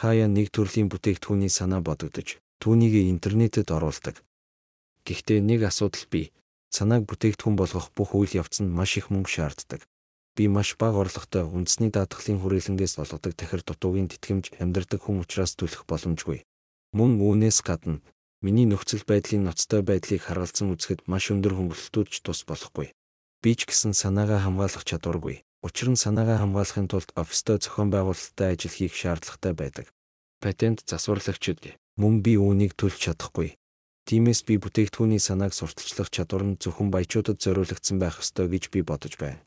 [0.00, 4.16] хаяа нэг төрлийн бүтээгдэхүүний санаа бодогдож, түүнийг интернетэд оруулдаг.
[5.04, 6.32] Гэхдээ нэг асуудал бий.
[6.72, 9.84] Санааг бүтээгдэхүүн болгох бүх үйл явц нь маш их мөнгө шаарддаг.
[10.36, 15.84] Би маш бага орлоготой үндэсний даатгалын хүрээлэнгээс олгодог тахир дутуугийн тэтгэмж амьдардаг хүн учраас төлөх
[15.84, 16.48] боломжгүй.
[16.96, 18.00] Мөн үүнээс гадна
[18.40, 22.94] миний нөхцөл байдлын ноцтой байдлыг харгалзан үзэхэд маш өндөр хөнгөлөлтүүд ч тус болохгүй.
[23.44, 25.44] Би ч гэсэн санаагаа хамгаалах чадваргүй.
[25.60, 29.86] Учир нь санаагаа хамгаалахын тулд офистой зохион байгуулалттай ажил хийх шаардлагатай байдаг.
[30.40, 33.60] Патент засварлагчид мөн би үүнийг төлж чадахгүй.
[34.08, 39.20] Тиймээс би бүтээгдэхүүний санааг сурталчлах чадвар нь зөвхөн баячуудад зориулагдсан байх ёстой гэж би бодож
[39.20, 39.44] байна.